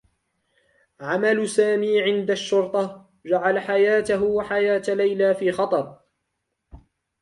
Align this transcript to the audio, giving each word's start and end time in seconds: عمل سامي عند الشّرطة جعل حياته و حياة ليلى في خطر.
عمل 0.99 1.49
سامي 1.49 2.01
عند 2.01 2.31
الشّرطة 2.31 3.09
جعل 3.25 3.59
حياته 3.59 4.23
و 4.23 4.41
حياة 4.41 4.83
ليلى 4.87 5.35
في 5.35 5.51
خطر. 5.51 5.99